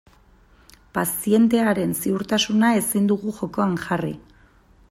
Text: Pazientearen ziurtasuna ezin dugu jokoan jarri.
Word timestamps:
Pazientearen 0.97 1.93
ziurtasuna 2.05 2.73
ezin 2.81 3.13
dugu 3.15 3.37
jokoan 3.43 3.81
jarri. 3.87 4.15